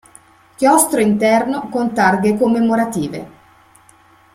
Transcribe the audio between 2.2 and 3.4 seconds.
commemorative.